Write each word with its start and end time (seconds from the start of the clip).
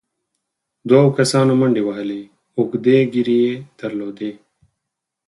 دوو 0.89 1.07
کسانو 1.17 1.51
منډې 1.59 1.81
وهلې، 1.85 2.21
اوږدې 2.57 2.97
ږېرې 3.13 3.37
يې 3.45 3.53
درلودې، 3.79 4.31